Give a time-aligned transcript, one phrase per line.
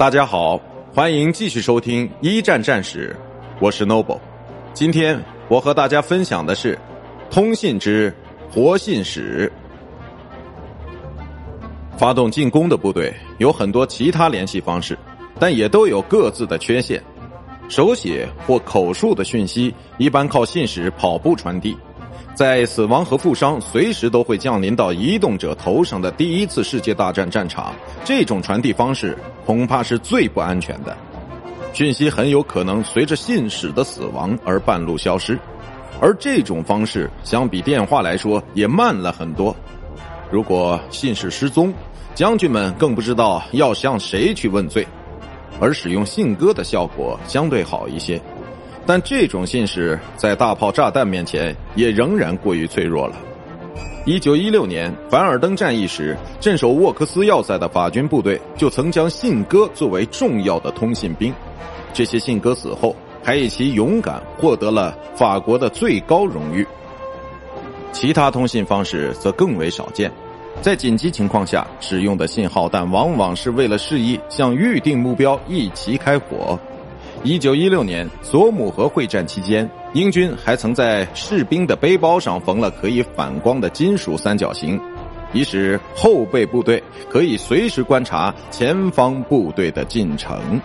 [0.00, 0.58] 大家好，
[0.94, 3.14] 欢迎继续收听一战战史，
[3.60, 4.18] 我是 Noble。
[4.72, 6.78] 今天我和大家分享的是
[7.30, 8.10] 通信之
[8.50, 9.52] 活信使。
[11.98, 14.98] 发动进攻的部队有很多其他联系方式，
[15.38, 16.98] 但也都有各自的缺陷。
[17.68, 21.76] 手写或口述的讯息一般靠信使跑步传递。
[22.40, 30.96] 在死亡和负伤随时都会降临到移动者头上的第一次世界大战战场，这种传递方式恐怕是最不安全的。
[31.74, 35.38] 讯息很有可能随着信使的死亡而半路消失，
[36.00, 39.54] 而这种方式相比电话来说也慢了很多。
[40.30, 41.70] 如果信使失踪，
[42.14, 44.86] 将军们更不知道要向谁去问罪，
[45.60, 48.18] 而使用信鸽的效果相对好一些。
[48.86, 53.14] 但这种信使在大炮炸弹面前也仍然过于脆弱了。
[54.06, 61.32] 一九一六年凡尔登战役时，镇守沃克斯要塞的法军部队就曾将信鸽作为重要的通信兵。
[61.92, 66.66] 这些信鸽死后，还以其勇敢获得了法国的最高荣誉。
[67.92, 70.10] 其他通信方式则更为少见，
[70.62, 76.58] 在紧急情况下使用的信号弹往往是为了示意向预定目标一齐开火。
[77.22, 84.80] 一九一六年索姆河会战期间，英军还曾在士兵的背包上缝了可以反光的金属三角形，
[85.34, 90.58] 以使后备部队可以随时观察前方部队的进程。